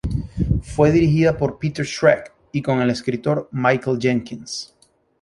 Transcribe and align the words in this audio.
Fue 0.63 0.91
dirigida 0.91 1.37
por 1.37 1.59
Peter 1.59 1.85
Schreck 1.85 2.31
y 2.53 2.63
con 2.63 2.81
el 2.81 2.89
escritor 2.89 3.47
Michael 3.51 3.99
Jenkins. 4.01 4.73